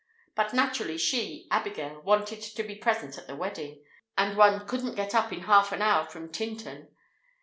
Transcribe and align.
But 0.33 0.51
naturally 0.51 0.97
she, 0.97 1.47
Abigail, 1.51 1.99
wanted 2.01 2.41
to 2.41 2.63
be 2.63 2.73
present 2.73 3.19
at 3.19 3.27
the 3.27 3.35
wedding; 3.35 3.83
and 4.17 4.35
one 4.35 4.65
couldn't 4.65 4.95
get 4.95 5.13
up 5.13 5.31
in 5.31 5.41
half 5.41 5.71
an 5.71 5.83
hour 5.83 6.07
from 6.09 6.29
Tintern! 6.31 6.87